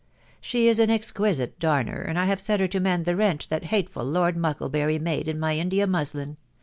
She 0.41 0.67
is 0.67 0.79
an 0.79 0.89
exquisite 0.89 1.59
darner, 1.59 2.01
and 2.01 2.17
I 2.17 2.25
have 2.25 2.41
set 2.41 2.59
her 2.59 2.67
to 2.69 2.81
rflend 2.81 3.05
the 3.05 3.15
rent 3.15 3.45
that 3.51 3.65
hateful 3.65 4.03
Lord 4.03 4.35
Mucklebury 4.35 4.97
made 4.99 5.27
in 5.27 5.39
my 5.39 5.55
India 5.55 5.85
muslin 5.85 6.37